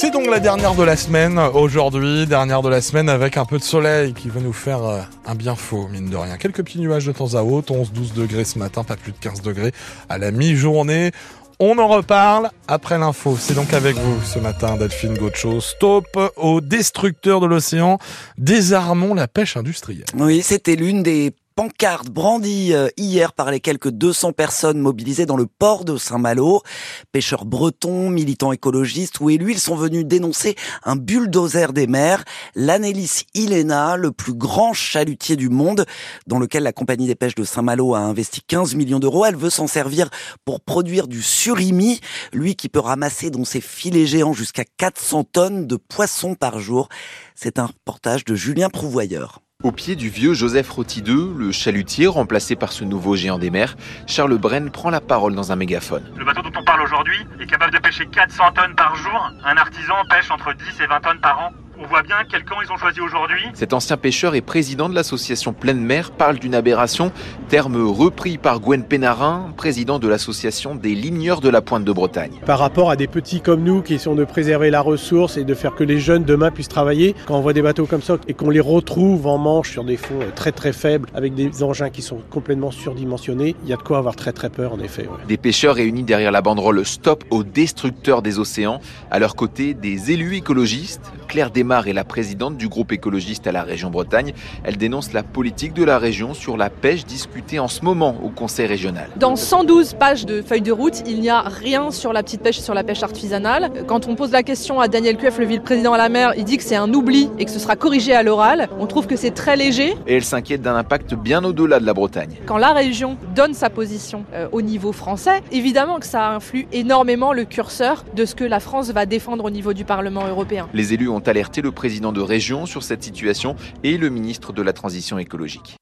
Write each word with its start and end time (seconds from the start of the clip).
C'est 0.00 0.12
donc 0.12 0.28
la 0.28 0.38
dernière 0.38 0.76
de 0.76 0.84
la 0.84 0.96
semaine 0.96 1.40
aujourd'hui, 1.40 2.24
dernière 2.24 2.62
de 2.62 2.68
la 2.68 2.80
semaine 2.80 3.08
avec 3.08 3.36
un 3.36 3.44
peu 3.44 3.58
de 3.58 3.64
soleil 3.64 4.14
qui 4.14 4.28
va 4.28 4.38
nous 4.38 4.52
faire 4.52 4.84
euh, 4.84 5.00
un 5.26 5.34
bien 5.34 5.56
faux, 5.56 5.88
mine 5.88 6.08
de 6.08 6.16
rien. 6.16 6.36
Quelques 6.36 6.62
petits 6.62 6.78
nuages 6.78 7.06
de 7.06 7.10
temps 7.10 7.34
à 7.34 7.42
autre, 7.42 7.72
11-12 7.72 8.14
degrés 8.14 8.44
ce 8.44 8.60
matin, 8.60 8.84
pas 8.84 8.94
plus 8.94 9.10
de 9.10 9.16
15 9.16 9.42
degrés 9.42 9.72
à 10.08 10.16
la 10.18 10.30
mi-journée. 10.30 11.10
On 11.58 11.78
en 11.78 11.88
reparle 11.88 12.50
après 12.68 12.96
l'info. 12.96 13.36
C'est 13.40 13.54
donc 13.54 13.72
avec 13.72 13.96
vous 13.96 14.22
ce 14.24 14.38
matin, 14.38 14.76
Delphine 14.76 15.18
Gaucho. 15.18 15.60
Stop 15.60 16.06
aux 16.36 16.60
destructeurs 16.60 17.40
de 17.40 17.46
l'océan. 17.46 17.98
Désarmons 18.36 19.14
la 19.14 19.26
pêche 19.26 19.56
industrielle. 19.56 20.04
Oui, 20.16 20.42
c'était 20.44 20.76
l'une 20.76 21.02
des 21.02 21.34
pancartes 21.58 22.08
brandies 22.08 22.72
euh, 22.72 22.86
hier 22.96 23.32
par 23.32 23.50
les 23.50 23.58
quelques 23.58 23.90
200 23.90 24.30
personnes 24.30 24.78
mobilisées 24.78 25.26
dans 25.26 25.36
le 25.36 25.46
port 25.46 25.84
de 25.84 25.96
Saint-Malo. 25.96 26.62
Pêcheurs 27.10 27.44
bretons, 27.46 28.10
militants 28.10 28.52
écologistes 28.52 29.18
ou 29.18 29.28
élus, 29.28 29.54
ils 29.54 29.58
sont 29.58 29.74
venus 29.74 30.06
dénoncer 30.06 30.54
un 30.84 30.94
bulldozer 30.94 31.72
des 31.72 31.88
mers, 31.88 32.22
l'Anélis 32.54 33.24
Ilena, 33.34 33.96
le 33.96 34.12
plus 34.12 34.34
grand 34.34 34.72
chalutier 34.72 35.34
du 35.34 35.48
monde, 35.48 35.84
dans 36.28 36.38
lequel 36.38 36.62
la 36.62 36.72
compagnie 36.72 37.08
des 37.08 37.16
pêches 37.16 37.34
de 37.34 37.42
Saint-Malo 37.42 37.96
a 37.96 37.98
investi 37.98 38.40
15 38.46 38.76
millions 38.76 39.00
d'euros. 39.00 39.24
Elle 39.24 39.34
veut 39.34 39.50
s'en 39.50 39.66
servir 39.66 40.10
pour 40.44 40.60
produire 40.60 41.08
du 41.08 41.22
surimi, 41.22 41.98
lui 42.32 42.54
qui 42.54 42.68
peut 42.68 42.78
ramasser 42.78 43.30
dans 43.30 43.44
ses 43.44 43.60
filets 43.60 44.06
géants 44.06 44.32
jusqu'à 44.32 44.64
400 44.76 45.24
tonnes 45.24 45.66
de 45.66 45.74
poissons 45.74 46.36
par 46.36 46.60
jour. 46.60 46.88
C'est 47.34 47.58
un 47.58 47.66
reportage 47.66 48.24
de 48.24 48.36
Julien 48.36 48.70
Prouvoyeur. 48.70 49.40
Au 49.64 49.72
pied 49.72 49.96
du 49.96 50.08
vieux 50.08 50.34
Joseph 50.34 50.70
Roti 50.70 51.00
II, 51.00 51.34
le 51.36 51.50
chalutier 51.50 52.06
remplacé 52.06 52.54
par 52.54 52.70
ce 52.70 52.84
nouveau 52.84 53.16
géant 53.16 53.40
des 53.40 53.50
mers, 53.50 53.74
Charles 54.06 54.38
Bren 54.38 54.70
prend 54.70 54.88
la 54.88 55.00
parole 55.00 55.34
dans 55.34 55.50
un 55.50 55.56
mégaphone. 55.56 56.04
Le 56.16 56.24
bateau 56.24 56.42
dont 56.42 56.52
on 56.60 56.62
parle 56.62 56.80
aujourd'hui 56.80 57.26
est 57.40 57.46
capable 57.46 57.72
de 57.72 57.80
pêcher 57.80 58.06
400 58.06 58.52
tonnes 58.54 58.76
par 58.76 58.94
jour. 58.94 59.32
Un 59.44 59.56
artisan 59.56 59.96
pêche 60.08 60.30
entre 60.30 60.52
10 60.52 60.80
et 60.80 60.86
20 60.86 61.00
tonnes 61.00 61.20
par 61.20 61.40
an. 61.40 61.50
On 61.80 61.86
voit 61.86 62.02
bien 62.02 62.16
quel 62.28 62.44
camp 62.44 62.56
ils 62.60 62.72
ont 62.72 62.76
choisi 62.76 63.00
aujourd'hui. 63.00 63.40
Cet 63.54 63.72
ancien 63.72 63.96
pêcheur 63.96 64.34
et 64.34 64.40
président 64.40 64.88
de 64.88 64.96
l'association 64.96 65.52
Pleine 65.52 65.78
Mer 65.78 66.10
parle 66.10 66.40
d'une 66.40 66.56
aberration, 66.56 67.12
terme 67.48 67.86
repris 67.86 68.36
par 68.36 68.58
Gwen 68.58 68.82
Pénarin, 68.82 69.52
président 69.56 70.00
de 70.00 70.08
l'association 70.08 70.74
des 70.74 70.96
ligneurs 70.96 71.40
de 71.40 71.48
la 71.48 71.62
pointe 71.62 71.84
de 71.84 71.92
Bretagne. 71.92 72.40
Par 72.44 72.58
rapport 72.58 72.90
à 72.90 72.96
des 72.96 73.06
petits 73.06 73.40
comme 73.40 73.62
nous 73.62 73.82
qui 73.82 74.00
sont 74.00 74.16
de 74.16 74.24
préserver 74.24 74.70
la 74.70 74.80
ressource 74.80 75.36
et 75.36 75.44
de 75.44 75.54
faire 75.54 75.76
que 75.76 75.84
les 75.84 76.00
jeunes 76.00 76.24
demain 76.24 76.50
puissent 76.50 76.68
travailler, 76.68 77.14
quand 77.28 77.36
on 77.36 77.42
voit 77.42 77.52
des 77.52 77.62
bateaux 77.62 77.86
comme 77.86 78.02
ça 78.02 78.16
et 78.26 78.34
qu'on 78.34 78.50
les 78.50 78.58
retrouve 78.58 79.28
en 79.28 79.38
manche 79.38 79.70
sur 79.70 79.84
des 79.84 79.96
fonds 79.96 80.18
très 80.34 80.50
très 80.50 80.72
faibles 80.72 81.08
avec 81.14 81.34
des 81.34 81.62
engins 81.62 81.90
qui 81.90 82.02
sont 82.02 82.22
complètement 82.28 82.72
surdimensionnés, 82.72 83.54
il 83.62 83.68
y 83.68 83.72
a 83.72 83.76
de 83.76 83.82
quoi 83.82 83.98
avoir 83.98 84.16
très 84.16 84.32
très 84.32 84.50
peur 84.50 84.72
en 84.72 84.80
effet. 84.80 85.02
Ouais. 85.02 85.26
Des 85.28 85.36
pêcheurs 85.36 85.76
réunis 85.76 86.02
derrière 86.02 86.32
la 86.32 86.42
banderole 86.42 86.84
Stop 86.84 87.22
aux 87.30 87.44
destructeurs 87.44 88.20
des 88.20 88.40
océans, 88.40 88.80
à 89.12 89.20
leur 89.20 89.36
côté 89.36 89.74
des 89.74 90.10
élus 90.10 90.34
écologistes, 90.34 91.12
Claire 91.28 91.50
Est 91.68 91.92
la 91.92 92.04
présidente 92.04 92.56
du 92.56 92.66
groupe 92.66 92.92
écologiste 92.92 93.46
à 93.46 93.52
la 93.52 93.62
région 93.62 93.90
Bretagne. 93.90 94.32
Elle 94.64 94.78
dénonce 94.78 95.12
la 95.12 95.22
politique 95.22 95.74
de 95.74 95.84
la 95.84 95.98
région 95.98 96.32
sur 96.32 96.56
la 96.56 96.70
pêche 96.70 97.04
discutée 97.04 97.58
en 97.58 97.68
ce 97.68 97.84
moment 97.84 98.16
au 98.22 98.30
Conseil 98.30 98.66
régional. 98.66 99.10
Dans 99.16 99.36
112 99.36 99.92
pages 99.94 100.24
de 100.24 100.40
feuilles 100.40 100.62
de 100.62 100.72
route, 100.72 101.02
il 101.06 101.20
n'y 101.20 101.28
a 101.28 101.42
rien 101.42 101.90
sur 101.90 102.14
la 102.14 102.22
petite 102.22 102.40
pêche 102.40 102.58
et 102.58 102.62
sur 102.62 102.72
la 102.72 102.84
pêche 102.84 103.02
artisanale. 103.02 103.70
Quand 103.86 104.08
on 104.08 104.14
pose 104.14 104.32
la 104.32 104.42
question 104.42 104.80
à 104.80 104.88
Daniel 104.88 105.18
Cueff, 105.18 105.38
le 105.38 105.44
vice-président 105.44 105.92
à 105.92 105.98
la 105.98 106.08
mer, 106.08 106.32
il 106.38 106.44
dit 106.44 106.56
que 106.56 106.62
c'est 106.62 106.74
un 106.74 106.92
oubli 106.94 107.28
et 107.38 107.44
que 107.44 107.50
ce 107.50 107.58
sera 107.58 107.76
corrigé 107.76 108.14
à 108.14 108.22
l'oral. 108.22 108.68
On 108.80 108.86
trouve 108.86 109.06
que 109.06 109.16
c'est 109.16 109.32
très 109.32 109.56
léger. 109.56 109.94
Et 110.06 110.14
elle 110.16 110.24
s'inquiète 110.24 110.62
d'un 110.62 110.74
impact 110.74 111.14
bien 111.14 111.44
au-delà 111.44 111.80
de 111.80 111.86
la 111.86 111.92
Bretagne. 111.92 112.36
Quand 112.46 112.56
la 112.56 112.72
région 112.72 113.18
donne 113.34 113.52
sa 113.52 113.68
position 113.68 114.24
euh, 114.32 114.48
au 114.52 114.62
niveau 114.62 114.92
français, 114.92 115.42
évidemment 115.52 115.98
que 115.98 116.06
ça 116.06 116.30
influe 116.30 116.66
énormément 116.72 117.34
le 117.34 117.44
curseur 117.44 118.06
de 118.16 118.24
ce 118.24 118.34
que 118.34 118.44
la 118.44 118.58
France 118.58 118.90
va 118.90 119.04
défendre 119.04 119.44
au 119.44 119.50
niveau 119.50 119.74
du 119.74 119.84
Parlement 119.84 120.26
européen. 120.26 120.66
Les 120.72 120.94
élus 120.94 121.10
ont 121.10 121.18
alerté 121.18 121.57
le 121.62 121.72
président 121.72 122.12
de 122.12 122.20
région 122.20 122.66
sur 122.66 122.82
cette 122.82 123.02
situation 123.02 123.56
et 123.82 123.96
le 123.98 124.08
ministre 124.08 124.52
de 124.52 124.62
la 124.62 124.72
Transition 124.72 125.18
écologique. 125.18 125.76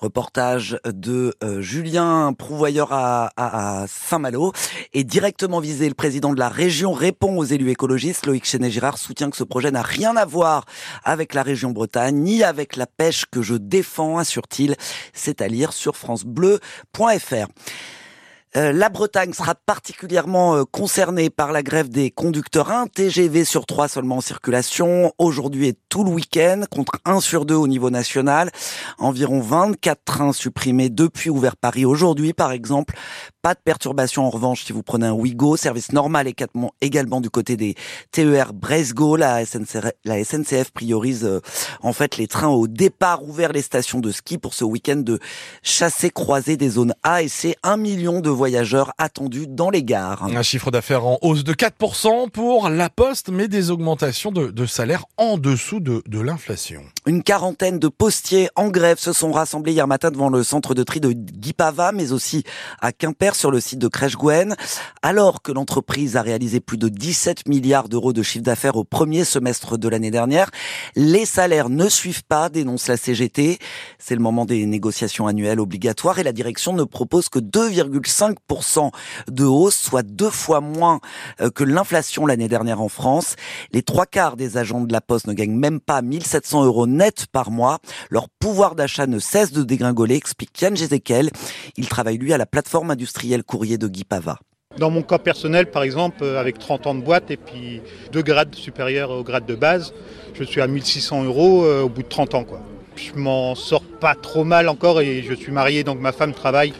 Reportage 0.00 0.78
de 0.86 1.34
euh, 1.44 1.60
Julien 1.60 2.32
Prouvoyeur 2.32 2.88
à, 2.90 3.84
Saint-Malo. 3.86 4.52
Et 4.94 5.04
directement 5.04 5.60
visé, 5.60 5.90
le 5.90 5.94
président 5.94 6.32
de 6.32 6.38
la 6.38 6.48
région 6.48 6.94
répond 6.94 7.36
aux 7.36 7.44
élus 7.44 7.70
écologistes. 7.70 8.24
Loïc 8.24 8.46
Chenet-Girard 8.46 8.96
soutient 8.96 9.28
que 9.28 9.36
ce 9.36 9.44
projet 9.44 9.70
n'a 9.70 9.82
rien 9.82 10.16
à 10.16 10.24
voir 10.24 10.64
avec 11.04 11.34
la 11.34 11.42
région 11.42 11.72
Bretagne, 11.72 12.16
ni 12.16 12.42
avec 12.42 12.76
la 12.76 12.86
pêche 12.86 13.26
que 13.30 13.42
je 13.42 13.54
défends, 13.54 14.16
assure-t-il. 14.16 14.74
C'est 15.12 15.42
à 15.42 15.48
lire 15.48 15.74
sur 15.74 15.96
francebleu.fr. 15.98 17.46
Euh, 18.56 18.72
la 18.72 18.88
Bretagne 18.88 19.32
sera 19.32 19.54
particulièrement 19.54 20.56
euh, 20.56 20.64
concernée 20.64 21.30
par 21.30 21.52
la 21.52 21.62
grève 21.62 21.88
des 21.88 22.10
conducteurs. 22.10 22.72
Un 22.72 22.88
TGV 22.88 23.44
sur 23.44 23.64
trois 23.64 23.86
seulement 23.86 24.16
en 24.16 24.20
circulation 24.20 25.12
aujourd'hui 25.18 25.68
et 25.68 25.74
tout 25.88 26.02
le 26.02 26.10
week-end, 26.10 26.64
contre 26.68 26.98
un 27.04 27.20
sur 27.20 27.44
deux 27.44 27.54
au 27.54 27.68
niveau 27.68 27.90
national. 27.90 28.50
Environ 28.98 29.40
24 29.40 30.00
trains 30.04 30.32
supprimés 30.32 30.88
depuis 30.88 31.30
ouvert 31.30 31.56
Paris 31.56 31.84
aujourd'hui, 31.84 32.32
par 32.32 32.50
exemple. 32.50 32.96
Pas 33.40 33.54
de 33.54 33.60
perturbation 33.64 34.26
en 34.26 34.30
revanche 34.30 34.64
si 34.64 34.72
vous 34.72 34.82
prenez 34.82 35.06
un 35.06 35.12
Ouigo. 35.12 35.56
Service 35.56 35.92
normal 35.92 36.28
également 36.80 37.20
du 37.20 37.30
côté 37.30 37.56
des 37.56 37.76
TER 38.10 38.52
Bresgo. 38.52 39.14
La 39.14 39.46
SNCF, 39.46 39.92
la 40.04 40.24
SNCF 40.24 40.72
priorise 40.72 41.24
euh, 41.24 41.40
en 41.82 41.92
fait 41.92 42.16
les 42.16 42.26
trains 42.26 42.48
au 42.48 42.66
départ 42.66 43.22
ouverts 43.22 43.52
les 43.52 43.62
stations 43.62 44.00
de 44.00 44.10
ski 44.10 44.38
pour 44.38 44.54
ce 44.54 44.64
week-end 44.64 44.96
de 44.96 45.20
chasser 45.62 46.10
croisé 46.10 46.56
des 46.56 46.70
zones 46.70 46.94
A 47.04 47.22
et 47.22 47.28
C. 47.28 47.56
Un 47.62 47.76
million 47.76 48.20
de 48.20 48.39
voyageurs 48.40 48.94
attendus 48.96 49.46
dans 49.46 49.68
les 49.68 49.84
gares. 49.84 50.24
Un 50.24 50.42
chiffre 50.42 50.70
d'affaires 50.70 51.04
en 51.04 51.18
hausse 51.20 51.44
de 51.44 51.52
4% 51.52 52.30
pour 52.30 52.70
la 52.70 52.88
Poste, 52.88 53.28
mais 53.28 53.48
des 53.48 53.70
augmentations 53.70 54.32
de, 54.32 54.46
de 54.46 54.64
salaire 54.64 55.04
en 55.18 55.36
dessous 55.36 55.78
de, 55.78 56.02
de 56.08 56.20
l'inflation. 56.20 56.80
Une 57.06 57.22
quarantaine 57.22 57.78
de 57.78 57.88
postiers 57.88 58.48
en 58.56 58.68
grève 58.68 58.98
se 58.98 59.12
sont 59.12 59.30
rassemblés 59.30 59.72
hier 59.72 59.86
matin 59.86 60.10
devant 60.10 60.30
le 60.30 60.42
centre 60.42 60.74
de 60.74 60.82
tri 60.82 61.00
de 61.00 61.12
Guipava, 61.12 61.92
mais 61.92 62.12
aussi 62.12 62.44
à 62.80 62.92
Quimper 62.92 63.34
sur 63.34 63.50
le 63.50 63.60
site 63.60 63.78
de 63.78 63.88
Crèche-Gwen. 63.88 64.56
Alors 65.02 65.42
que 65.42 65.52
l'entreprise 65.52 66.16
a 66.16 66.22
réalisé 66.22 66.60
plus 66.60 66.78
de 66.78 66.88
17 66.88 67.46
milliards 67.46 67.90
d'euros 67.90 68.14
de 68.14 68.22
chiffre 68.22 68.44
d'affaires 68.44 68.76
au 68.76 68.84
premier 68.84 69.24
semestre 69.24 69.76
de 69.76 69.86
l'année 69.86 70.10
dernière, 70.10 70.50
les 70.96 71.26
salaires 71.26 71.68
ne 71.68 71.90
suivent 71.90 72.24
pas, 72.24 72.48
dénonce 72.48 72.88
la 72.88 72.96
CGT. 72.96 73.58
C'est 73.98 74.14
le 74.14 74.22
moment 74.22 74.46
des 74.46 74.64
négociations 74.64 75.26
annuelles 75.26 75.60
obligatoires 75.60 76.18
et 76.18 76.22
la 76.22 76.32
direction 76.32 76.72
ne 76.72 76.84
propose 76.84 77.28
que 77.28 77.38
2,5 77.38 78.29
de 79.28 79.44
hausse, 79.44 79.76
soit 79.76 80.02
deux 80.02 80.30
fois 80.30 80.60
moins 80.60 81.00
euh, 81.40 81.50
que 81.50 81.64
l'inflation 81.64 82.26
l'année 82.26 82.48
dernière 82.48 82.80
en 82.80 82.88
France. 82.88 83.36
Les 83.72 83.82
trois 83.82 84.06
quarts 84.06 84.36
des 84.36 84.56
agents 84.56 84.80
de 84.80 84.92
la 84.92 85.00
Poste 85.00 85.26
ne 85.26 85.32
gagnent 85.32 85.56
même 85.56 85.80
pas 85.80 86.02
1700 86.02 86.64
euros 86.64 86.86
net 86.86 87.26
par 87.32 87.50
mois. 87.50 87.78
Leur 88.10 88.28
pouvoir 88.28 88.74
d'achat 88.74 89.06
ne 89.06 89.18
cesse 89.18 89.52
de 89.52 89.62
dégringoler, 89.62 90.16
explique 90.16 90.60
Yann 90.60 90.76
Jezekel. 90.76 91.30
Il 91.76 91.88
travaille 91.88 92.18
lui 92.18 92.32
à 92.32 92.38
la 92.38 92.46
plateforme 92.46 92.90
industrielle 92.90 93.44
courrier 93.44 93.78
de 93.78 93.88
Guy 93.88 94.04
Pava. 94.04 94.38
Dans 94.78 94.90
mon 94.90 95.02
cas 95.02 95.18
personnel, 95.18 95.66
par 95.66 95.82
exemple, 95.82 96.22
euh, 96.22 96.40
avec 96.40 96.58
30 96.58 96.86
ans 96.86 96.94
de 96.94 97.02
boîte 97.02 97.30
et 97.32 97.36
puis 97.36 97.82
deux 98.12 98.22
grades 98.22 98.54
supérieurs 98.54 99.10
au 99.10 99.24
grade 99.24 99.44
de 99.44 99.56
base, 99.56 99.92
je 100.34 100.44
suis 100.44 100.60
à 100.60 100.68
1600 100.68 101.24
euros 101.24 101.64
euh, 101.64 101.82
au 101.82 101.88
bout 101.88 102.04
de 102.04 102.08
30 102.08 102.34
ans. 102.34 102.44
Quoi. 102.44 102.60
Je 102.94 103.12
m'en 103.14 103.56
sors 103.56 103.82
pas 103.82 104.14
trop 104.14 104.44
mal 104.44 104.68
encore 104.68 105.00
et 105.00 105.22
je 105.22 105.34
suis 105.34 105.50
marié, 105.50 105.82
donc 105.82 105.98
ma 105.98 106.12
femme 106.12 106.32
travaille 106.32 106.72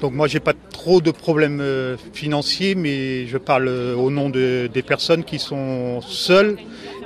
donc 0.00 0.12
moi 0.12 0.26
j'ai 0.28 0.40
pas 0.40 0.52
trop 0.72 1.00
de 1.00 1.10
problèmes 1.10 1.60
euh, 1.60 1.96
financiers, 2.12 2.74
mais 2.74 3.26
je 3.26 3.38
parle 3.38 3.68
euh, 3.68 3.94
au 3.94 4.10
nom 4.10 4.28
de, 4.28 4.68
des 4.72 4.82
personnes 4.82 5.24
qui 5.24 5.38
sont 5.38 6.00
seules 6.02 6.56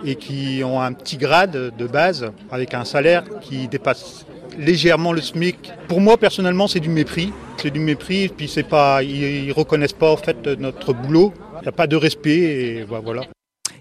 et 0.04 0.16
qui 0.16 0.62
ont 0.64 0.80
un 0.80 0.92
petit 0.92 1.16
grade 1.16 1.72
de 1.76 1.86
base 1.86 2.32
avec 2.50 2.74
un 2.74 2.84
salaire 2.84 3.24
qui 3.40 3.68
dépasse 3.68 4.26
légèrement 4.58 5.12
le 5.12 5.20
SMIC. 5.20 5.72
Pour 5.86 6.00
moi 6.00 6.16
personnellement 6.16 6.66
c'est 6.66 6.80
du 6.80 6.88
mépris, 6.88 7.32
c'est 7.56 7.70
du 7.70 7.80
mépris 7.80 8.24
et 8.24 8.28
puis 8.28 8.48
c'est 8.48 8.68
pas 8.68 9.02
ils, 9.02 9.52
reconnaissent 9.52 9.92
pas 9.92 10.10
en 10.10 10.16
fait 10.16 10.46
notre 10.58 10.92
boulot. 10.92 11.32
Il 11.60 11.62
n'y 11.62 11.68
a 11.68 11.72
pas 11.72 11.86
de 11.86 11.96
respect 11.96 12.30
et 12.30 12.84
voilà. 12.84 13.22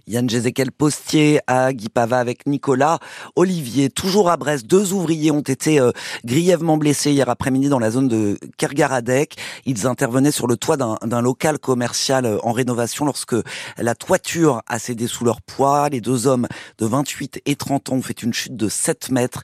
Yann 0.07 0.29
Jézéquel 0.29 0.71
Postier 0.71 1.41
à 1.47 1.73
Guipava 1.73 2.19
avec 2.19 2.45
Nicolas 2.47 2.99
Olivier. 3.35 3.89
Toujours 3.89 4.29
à 4.29 4.37
Brest, 4.37 4.65
deux 4.65 4.93
ouvriers 4.93 5.31
ont 5.31 5.41
été 5.41 5.79
euh, 5.81 5.91
grièvement 6.23 6.77
blessés 6.77 7.11
hier 7.11 7.27
après-midi 7.27 7.67
dans 7.67 7.79
la 7.79 7.91
zone 7.91 8.07
de 8.07 8.39
Kergaradec. 8.57 9.35
Ils 9.65 9.85
intervenaient 9.85 10.31
sur 10.31 10.47
le 10.47 10.55
toit 10.55 10.77
d'un 10.77 11.21
local 11.21 11.59
commercial 11.59 12.25
euh, 12.25 12.37
en 12.43 12.53
rénovation 12.53 13.05
lorsque 13.05 13.35
la 13.77 13.95
toiture 13.95 14.61
a 14.67 14.79
cédé 14.79 15.07
sous 15.07 15.25
leur 15.25 15.41
poids. 15.41 15.89
Les 15.89 15.99
deux 15.99 16.25
hommes 16.25 16.47
de 16.77 16.85
28 16.85 17.41
et 17.45 17.55
30 17.55 17.89
ans 17.89 17.95
ont 17.95 18.01
fait 18.01 18.23
une 18.23 18.33
chute 18.33 18.55
de 18.55 18.69
7 18.69 19.11
mètres. 19.11 19.43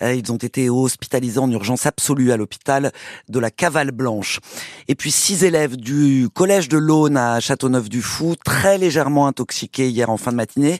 Ils 0.00 0.32
ont 0.32 0.36
été 0.36 0.70
hospitalisés 0.70 1.38
en 1.38 1.50
urgence 1.50 1.86
absolue 1.86 2.32
à 2.32 2.36
l'hôpital 2.36 2.92
de 3.28 3.38
la 3.38 3.50
Cavale 3.50 3.90
Blanche. 3.90 4.40
Et 4.88 4.94
puis 4.94 5.10
six 5.10 5.44
élèves 5.44 5.76
du 5.76 6.28
collège 6.34 6.68
de 6.68 6.78
l'Aune 6.78 7.16
à 7.16 7.40
Châteauneuf-du-Fou, 7.40 8.36
très 8.44 8.78
légèrement 8.78 9.26
intoxiqués 9.26 9.88
hier 9.88 10.10
en 10.10 10.16
fin 10.16 10.32
de 10.32 10.36
matinée. 10.36 10.78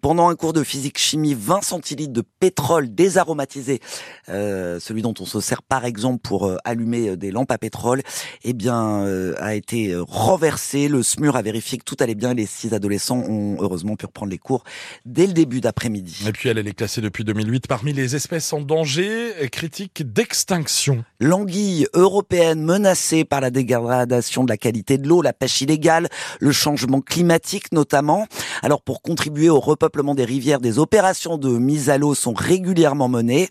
Pendant 0.00 0.28
un 0.28 0.34
cours 0.34 0.52
de 0.52 0.62
physique-chimie, 0.62 1.34
20 1.34 1.62
centilitres 1.62 2.12
de 2.12 2.22
pétrole 2.40 2.94
désaromatisé, 2.94 3.80
euh, 4.28 4.80
celui 4.80 5.02
dont 5.02 5.14
on 5.20 5.26
se 5.26 5.40
sert 5.40 5.62
par 5.62 5.84
exemple 5.84 6.20
pour 6.22 6.50
allumer 6.64 7.16
des 7.16 7.30
lampes 7.30 7.52
à 7.52 7.58
pétrole, 7.58 8.02
eh 8.44 8.52
bien, 8.52 9.04
a 9.38 9.54
été 9.54 9.94
renversé. 10.08 10.88
Le 10.88 11.02
SMUR 11.02 11.36
a 11.36 11.42
vérifié 11.42 11.78
que 11.78 11.84
tout 11.84 11.96
allait 12.00 12.14
bien. 12.14 12.34
Les 12.34 12.46
six 12.46 12.72
adolescents 12.74 13.18
ont 13.18 13.56
heureusement 13.60 13.96
pu 13.96 14.06
reprendre 14.06 14.30
les 14.30 14.38
cours 14.38 14.64
dès 15.04 15.26
le 15.26 15.32
début 15.32 15.60
d'après-midi. 15.60 16.24
Et 16.26 16.32
puis 16.32 16.48
elle, 16.48 16.58
elle 16.58 16.68
est 16.68 16.74
classée 16.74 17.00
depuis 17.00 17.24
2008 17.24 17.66
parmi 17.66 17.92
les 17.92 18.16
espèces 18.16 18.45
en 18.52 18.60
danger, 18.60 19.32
critique 19.50 20.12
d'extinction. 20.12 21.04
L'anguille 21.20 21.86
européenne 21.94 22.62
menacée 22.62 23.24
par 23.24 23.40
la 23.40 23.50
dégradation 23.50 24.44
de 24.44 24.48
la 24.50 24.56
qualité 24.56 24.98
de 24.98 25.08
l'eau, 25.08 25.22
la 25.22 25.32
pêche 25.32 25.60
illégale, 25.60 26.08
le 26.40 26.52
changement 26.52 27.00
climatique 27.00 27.72
notamment. 27.72 28.26
Alors 28.62 28.82
pour 28.82 29.02
contribuer 29.02 29.48
au 29.48 29.60
repeuplement 29.60 30.14
des 30.14 30.24
rivières, 30.24 30.60
des 30.60 30.78
opérations 30.78 31.38
de 31.38 31.48
mise 31.48 31.90
à 31.90 31.98
l'eau 31.98 32.14
sont 32.14 32.34
régulièrement 32.34 33.08
menées. 33.08 33.48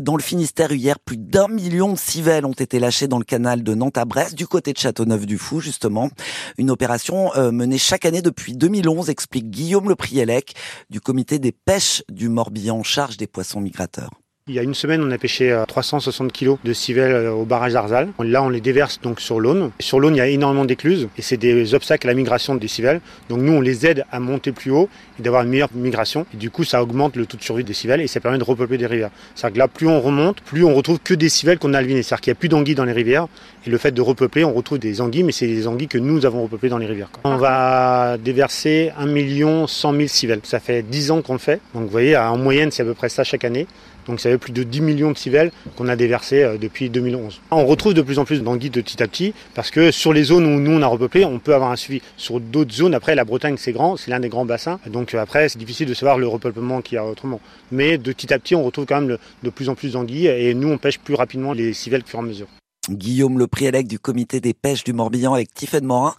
Dans 0.00 0.16
le 0.16 0.22
Finistère, 0.22 0.72
hier, 0.72 0.98
plus 0.98 1.16
d'un 1.16 1.48
million 1.48 1.92
de 1.92 1.98
civelles 1.98 2.46
ont 2.46 2.52
été 2.52 2.78
lâchées 2.78 3.08
dans 3.08 3.18
le 3.18 3.24
canal 3.24 3.62
de 3.62 3.74
Nantes 3.74 3.98
à 3.98 4.04
Brest, 4.04 4.34
du 4.34 4.46
côté 4.46 4.72
de 4.72 4.78
Châteauneuf-du-Fou 4.78 5.60
justement. 5.60 6.10
Une 6.58 6.70
opération 6.70 7.34
euh, 7.36 7.50
menée 7.50 7.78
chaque 7.78 8.04
année 8.04 8.22
depuis 8.22 8.54
2011, 8.54 9.10
explique 9.10 9.50
Guillaume 9.50 9.88
Le 9.88 9.96
Prielec 9.96 10.54
du 10.90 11.00
comité 11.00 11.38
des 11.38 11.52
pêches 11.52 12.02
du 12.10 12.28
Morbihan 12.28 12.78
en 12.78 12.82
charge 12.82 13.16
des 13.16 13.26
poissons 13.26 13.60
migrateurs. 13.60 14.10
Il 14.50 14.54
y 14.54 14.58
a 14.58 14.62
une 14.62 14.72
semaine, 14.72 15.02
on 15.02 15.10
a 15.10 15.18
pêché 15.18 15.54
360 15.68 16.32
kg 16.32 16.56
de 16.64 16.72
civelles 16.72 17.12
euh, 17.12 17.32
au 17.32 17.44
barrage 17.44 17.74
d'Arzal. 17.74 18.08
Là, 18.18 18.42
on 18.42 18.48
les 18.48 18.62
déverse 18.62 18.98
donc 19.02 19.20
sur 19.20 19.40
l'Aune. 19.40 19.72
Sur 19.78 20.00
l'Aune, 20.00 20.14
il 20.14 20.18
y 20.18 20.22
a 20.22 20.26
énormément 20.26 20.64
d'écluses 20.64 21.08
et 21.18 21.22
c'est 21.22 21.36
des 21.36 21.74
obstacles 21.74 22.06
à 22.06 22.10
la 22.10 22.14
migration 22.14 22.54
des 22.54 22.66
civelles. 22.66 23.02
Donc 23.28 23.40
nous, 23.40 23.52
on 23.52 23.60
les 23.60 23.84
aide 23.84 24.06
à 24.10 24.20
monter 24.20 24.52
plus 24.52 24.70
haut 24.70 24.88
et 25.18 25.22
d'avoir 25.22 25.42
une 25.42 25.50
meilleure 25.50 25.68
migration. 25.74 26.24
Et 26.32 26.38
du 26.38 26.48
coup, 26.48 26.64
ça 26.64 26.82
augmente 26.82 27.16
le 27.16 27.26
taux 27.26 27.36
de 27.36 27.42
survie 27.42 27.62
des 27.62 27.74
civelles 27.74 28.00
et 28.00 28.06
ça 28.06 28.20
permet 28.20 28.38
de 28.38 28.44
repeupler 28.44 28.78
des 28.78 28.86
rivières. 28.86 29.10
C'est-à-dire 29.34 29.54
que 29.54 29.58
là, 29.58 29.68
plus 29.68 29.86
on 29.86 30.00
remonte, 30.00 30.40
plus 30.40 30.64
on 30.64 30.74
retrouve 30.74 30.98
que 30.98 31.12
des 31.12 31.28
civelles 31.28 31.58
qu'on 31.58 31.74
a 31.74 31.78
albinées. 31.78 32.02
C'est-à-dire 32.02 32.22
qu'il 32.22 32.30
n'y 32.30 32.38
a 32.38 32.40
plus 32.40 32.48
d'anguilles 32.48 32.74
dans 32.74 32.86
les 32.86 32.92
rivières. 32.92 33.26
Et 33.66 33.70
le 33.70 33.76
fait 33.76 33.92
de 33.92 34.00
repeupler, 34.00 34.44
on 34.44 34.54
retrouve 34.54 34.78
des 34.78 35.02
anguilles, 35.02 35.24
mais 35.24 35.32
c'est 35.32 35.46
des 35.46 35.66
anguilles 35.66 35.88
que 35.88 35.98
nous 35.98 36.24
avons 36.24 36.44
repeuplées 36.44 36.70
dans 36.70 36.78
les 36.78 36.86
rivières. 36.86 37.10
On 37.24 37.36
va 37.36 38.16
déverser 38.16 38.92
1 38.98 39.04
million 39.04 39.66
100 39.66 39.92
000 39.92 40.06
civelles. 40.08 40.40
Ça 40.44 40.58
fait 40.58 40.80
10 40.80 41.10
ans 41.10 41.20
qu'on 41.20 41.34
le 41.34 41.38
fait. 41.38 41.60
Donc 41.74 41.82
vous 41.82 41.90
voyez, 41.90 42.16
en 42.16 42.38
moyenne, 42.38 42.70
c'est 42.70 42.80
à 42.80 42.86
peu 42.86 42.94
près 42.94 43.10
ça 43.10 43.24
chaque 43.24 43.44
année. 43.44 43.66
Donc 44.08 44.20
ça 44.20 44.30
fait 44.30 44.38
plus 44.38 44.52
de 44.52 44.62
10 44.62 44.80
millions 44.80 45.12
de 45.12 45.18
civelles 45.18 45.52
qu'on 45.76 45.88
a 45.88 45.96
déversées 45.96 46.42
euh, 46.42 46.56
depuis 46.56 46.90
2011. 46.90 47.40
On 47.50 47.66
retrouve 47.66 47.94
de 47.94 48.02
plus 48.02 48.18
en 48.18 48.24
plus 48.24 48.42
d'anguilles 48.42 48.70
de 48.70 48.80
petit 48.80 49.02
à 49.02 49.06
petit 49.06 49.34
parce 49.54 49.70
que 49.70 49.90
sur 49.90 50.12
les 50.12 50.24
zones 50.24 50.46
où 50.46 50.58
nous 50.58 50.72
on 50.72 50.82
a 50.82 50.86
repeuplé, 50.86 51.24
on 51.24 51.38
peut 51.38 51.54
avoir 51.54 51.70
un 51.70 51.76
suivi. 51.76 52.02
Sur 52.16 52.40
d'autres 52.40 52.72
zones, 52.72 52.94
après 52.94 53.14
la 53.14 53.24
Bretagne 53.24 53.56
c'est 53.58 53.72
grand, 53.72 53.96
c'est 53.96 54.10
l'un 54.10 54.20
des 54.20 54.28
grands 54.28 54.46
bassins. 54.46 54.80
Donc 54.86 55.14
euh, 55.14 55.18
après 55.18 55.48
c'est 55.48 55.58
difficile 55.58 55.88
de 55.88 55.94
savoir 55.94 56.18
le 56.18 56.26
repeuplement 56.26 56.80
qu'il 56.80 56.96
y 56.96 56.98
a 56.98 57.04
autrement. 57.04 57.40
Mais 57.70 57.98
de 57.98 58.12
petit 58.12 58.32
à 58.32 58.38
petit 58.38 58.54
on 58.54 58.64
retrouve 58.64 58.86
quand 58.86 59.00
même 59.00 59.18
de 59.42 59.50
plus 59.50 59.68
en 59.68 59.74
plus 59.74 59.92
d'anguilles 59.92 60.28
et 60.28 60.54
nous 60.54 60.68
on 60.68 60.78
pêche 60.78 60.98
plus 60.98 61.14
rapidement 61.14 61.52
les 61.52 61.72
civelles 61.72 62.02
au 62.02 62.08
fur 62.08 62.18
et 62.18 62.22
à 62.22 62.24
mesure. 62.24 62.48
Guillaume 62.90 63.38
Le 63.38 63.46
Prielec 63.46 63.86
du 63.86 63.98
comité 63.98 64.40
des 64.40 64.54
pêches 64.54 64.84
du 64.84 64.92
Morbihan 64.92 65.34
avec 65.34 65.52
Tiffaine 65.54 65.84
Morin. 65.84 66.14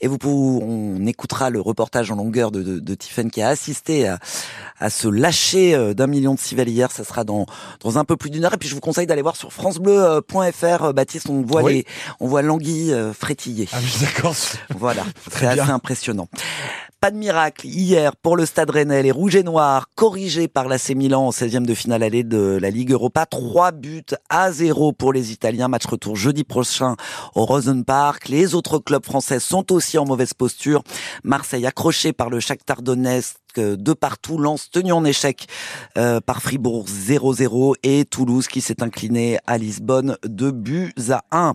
Et 0.00 0.08
vous 0.08 0.18
pouvez, 0.18 0.64
on 0.64 1.06
écoutera 1.06 1.50
le 1.50 1.60
reportage 1.60 2.10
en 2.10 2.16
longueur 2.16 2.50
de, 2.50 2.62
de, 2.62 2.78
de 2.78 2.94
qui 3.28 3.42
a 3.42 3.48
assisté 3.48 4.08
à, 4.08 4.18
à 4.78 4.90
ce 4.90 5.08
lâcher 5.08 5.74
euh, 5.74 5.94
d'un 5.94 6.06
million 6.06 6.34
de 6.34 6.38
civelles 6.40 6.68
hier. 6.68 6.90
Ça 6.90 7.04
sera 7.04 7.24
dans, 7.24 7.46
dans 7.80 7.98
un 7.98 8.04
peu 8.04 8.16
plus 8.16 8.30
d'une 8.30 8.44
heure. 8.44 8.54
Et 8.54 8.58
puis 8.58 8.68
je 8.68 8.74
vous 8.74 8.80
conseille 8.80 9.06
d'aller 9.06 9.22
voir 9.22 9.36
sur 9.36 9.52
francebleu.fr. 9.52 10.84
Euh, 10.84 10.92
Baptiste, 10.92 11.28
on 11.28 11.42
voit 11.42 11.70
les, 11.70 11.84
on 12.20 12.28
voit 12.28 12.42
l'anguille 12.42 12.92
euh, 12.92 13.12
frétiller. 13.12 13.68
Ah 13.72 13.78
oui, 13.82 13.92
d'accord. 14.00 14.34
Voilà. 14.76 15.04
C'est 15.30 15.46
assez 15.46 15.60
impressionnant. 15.70 16.28
Pas 17.00 17.10
de 17.10 17.16
miracle 17.16 17.66
hier 17.66 18.14
pour 18.14 18.36
le 18.36 18.44
Stade 18.44 18.68
Rennais. 18.68 19.02
Les 19.02 19.10
Rouges 19.10 19.36
et 19.36 19.42
Noirs, 19.42 19.88
corrigés 19.94 20.48
par 20.48 20.68
l'AC 20.68 20.90
Milan 20.90 21.28
en 21.28 21.30
16e 21.30 21.64
de 21.64 21.72
finale 21.72 22.02
allée 22.02 22.24
de 22.24 22.58
la 22.60 22.68
Ligue 22.68 22.92
Europa. 22.92 23.24
Trois 23.24 23.72
buts 23.72 24.04
à 24.28 24.52
zéro 24.52 24.92
pour 24.92 25.14
les 25.14 25.32
Italiens. 25.32 25.68
Match 25.68 25.86
retour 25.86 26.14
jeudi 26.14 26.44
prochain 26.44 26.96
au 27.34 27.46
Rosenpark. 27.46 28.28
Les 28.28 28.54
autres 28.54 28.78
clubs 28.78 29.02
français 29.02 29.40
sont 29.40 29.72
aussi 29.72 29.96
en 29.96 30.04
mauvaise 30.04 30.34
posture. 30.34 30.82
Marseille 31.24 31.64
accroché 31.64 32.12
par 32.12 32.28
le 32.28 32.38
Shakhtar 32.38 32.82
de 33.58 33.92
partout. 33.92 34.38
Lance 34.38 34.70
tenu 34.70 34.92
en 34.92 35.04
échec 35.04 35.46
euh, 35.98 36.20
par 36.20 36.42
Fribourg 36.42 36.86
0-0 36.86 37.74
et 37.82 38.04
Toulouse 38.04 38.48
qui 38.48 38.60
s'est 38.60 38.82
incliné 38.82 39.38
à 39.46 39.58
Lisbonne 39.58 40.16
2 40.24 40.50
buts 40.52 40.94
à 41.10 41.24
1. 41.32 41.54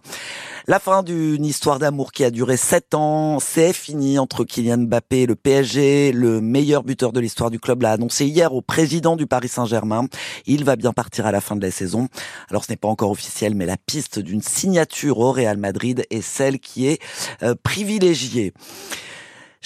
La 0.68 0.80
fin 0.80 1.04
d'une 1.04 1.46
histoire 1.46 1.80
d'amour 1.80 2.12
qui 2.12 2.24
a 2.24 2.32
duré 2.32 2.58
7 2.58 2.96
ans, 2.96 3.40
c'est 3.40 3.74
fini 3.74 4.20
entre 4.20 4.44
Kylian 4.44 4.80
Mbappé 4.80 5.22
et 5.22 5.26
le 5.26 5.36
PSG. 5.36 6.12
Le 6.12 6.42
meilleur 6.42 6.84
buteur 6.84 7.12
de 7.12 7.20
l'histoire 7.20 7.52
du 7.52 7.60
club 7.60 7.84
l'a 7.84 7.92
annoncé 7.92 8.26
hier 8.26 8.54
au 8.54 8.62
président 8.62 9.16
du 9.16 9.28
Paris 9.28 9.48
Saint-Germain. 9.48 10.08
Il 10.46 10.64
va 10.64 10.76
bien 10.76 10.94
partir 10.94 11.26
à 11.26 11.32
la 11.32 11.42
fin 11.42 11.56
de 11.56 11.62
la 11.62 11.72
saison. 11.72 12.08
Alors 12.50 12.66
ce 12.66 12.72
n'est 12.72 12.78
pas 12.78 12.88
encore 12.88 13.12
officiel, 13.12 13.56
mais 13.56 13.66
la 13.66 13.78
piste 13.78 14.20
d'une 14.20 14.42
signature 14.42 15.20
au 15.20 15.32
Real 15.32 15.58
Madrid 15.58 16.06
est 16.10 16.22
celle 16.22 16.60
qui 16.60 16.88
est 16.88 17.00
euh, 17.44 17.56
privilégiée. 17.62 18.54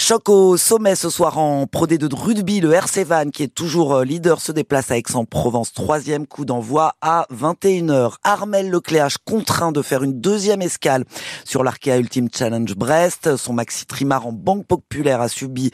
Choc 0.02 0.30
au 0.30 0.56
sommet 0.56 0.96
ce 0.96 1.10
soir 1.10 1.38
en 1.38 1.68
Pro 1.68 1.86
D2 1.86 2.08
de 2.08 2.16
rugby. 2.16 2.62
Le 2.62 2.72
RC 2.72 3.04
Van, 3.04 3.30
qui 3.30 3.44
est 3.44 3.54
toujours 3.54 3.96
euh, 3.96 4.06
leader, 4.06 4.40
se 4.40 4.54
déplace 4.54 4.92
à 4.92 4.98
Aix-en-Provence. 4.98 5.74
Troisième 5.74 6.26
coup 6.26 6.46
d'envoi 6.46 6.94
à 7.02 7.28
21h. 7.34 8.14
Armel 8.24 8.72
Lecléache 8.72 9.18
contraint 9.18 9.74
de 9.74 9.82
faire 9.82 10.02
une 10.02 10.22
deuxième 10.22 10.62
escale 10.62 11.04
sur 11.44 11.66
l'Arkea 11.66 11.98
Ultimate 11.98 12.36
Challenge 12.36 12.74
Brest. 12.76 13.36
Son 13.36 13.52
maxi 13.52 13.86
trimar 13.86 14.26
en 14.26 14.32
banque 14.32 14.66
populaire 14.66 15.20
a 15.20 15.28
subi 15.28 15.70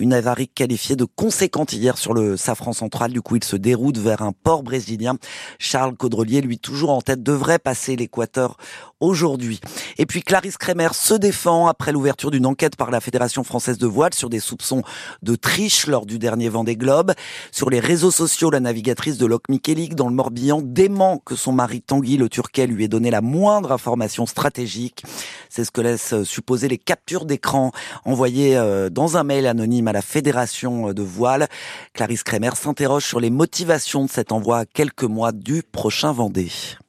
une 0.00 0.14
avarie 0.14 0.48
qualifiée 0.48 0.96
de 0.96 1.04
conséquente 1.04 1.74
hier 1.74 1.98
sur 1.98 2.14
le 2.14 2.38
Safran 2.38 2.72
central. 2.72 3.12
Du 3.12 3.20
coup, 3.20 3.36
il 3.36 3.44
se 3.44 3.56
déroute 3.56 3.98
vers 3.98 4.22
un 4.22 4.32
port 4.32 4.62
brésilien. 4.62 5.16
Charles 5.58 5.96
Caudrelier, 5.96 6.40
lui 6.40 6.58
toujours 6.58 6.92
en 6.92 7.02
tête, 7.02 7.22
devrait 7.22 7.58
passer 7.58 7.94
l'équateur 7.94 8.56
aujourd'hui. 9.00 9.60
Et 9.98 10.06
puis 10.06 10.22
Clarisse 10.22 10.56
Kremer 10.56 10.94
se 10.94 11.12
défend 11.12 11.66
après 11.66 11.92
l'ouverture 11.92 12.30
d'une 12.30 12.46
enquête 12.46 12.76
par 12.76 12.90
la 12.90 13.00
Fédération 13.00 13.44
française 13.44 13.65
de 13.74 13.86
voile 13.86 14.14
sur 14.14 14.30
des 14.30 14.40
soupçons 14.40 14.82
de 15.22 15.34
triche 15.34 15.86
lors 15.86 16.06
du 16.06 16.18
dernier 16.18 16.48
Vendée 16.48 16.76
Globe. 16.76 17.12
Sur 17.50 17.68
les 17.68 17.80
réseaux 17.80 18.10
sociaux, 18.10 18.50
la 18.50 18.60
navigatrice 18.60 19.18
de 19.18 19.26
Lok 19.26 19.48
Michelik 19.48 19.94
dans 19.94 20.08
le 20.08 20.14
Morbihan 20.14 20.62
dément 20.62 21.18
que 21.18 21.34
son 21.34 21.52
mari 21.52 21.82
Tanguy 21.82 22.16
le 22.16 22.28
Turquet 22.28 22.66
lui 22.66 22.84
ait 22.84 22.88
donné 22.88 23.10
la 23.10 23.20
moindre 23.20 23.72
information 23.72 24.26
stratégique. 24.26 25.04
C'est 25.50 25.64
ce 25.64 25.70
que 25.70 25.80
laissent 25.80 26.22
supposer 26.22 26.68
les 26.68 26.78
captures 26.78 27.24
d'écran 27.24 27.72
envoyées 28.04 28.56
euh, 28.56 28.88
dans 28.88 29.16
un 29.16 29.24
mail 29.24 29.46
anonyme 29.46 29.88
à 29.88 29.92
la 29.92 30.02
Fédération 30.02 30.92
de 30.92 31.02
voile. 31.02 31.48
Clarisse 31.92 32.22
Kremer 32.22 32.54
s'interroge 32.54 33.04
sur 33.04 33.20
les 33.20 33.30
motivations 33.30 34.04
de 34.04 34.10
cet 34.10 34.32
envoi 34.32 34.64
quelques 34.64 35.04
mois 35.04 35.32
du 35.32 35.62
prochain 35.62 36.12
Vendée. 36.12 36.50